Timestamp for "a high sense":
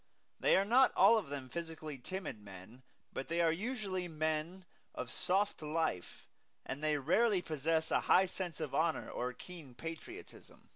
7.91-8.59